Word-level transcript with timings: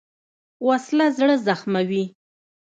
وسله 0.67 1.05
زړه 1.17 1.35
زخموي 1.45 2.03